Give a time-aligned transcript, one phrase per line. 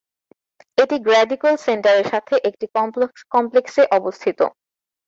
[0.77, 2.65] এটি Grady Cole সেন্টারের সাথে একটি
[3.33, 4.39] কমপ্লেক্সে অবস্থিত।